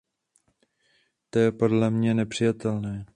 [1.29, 3.05] To je podle mne nepřijatelné.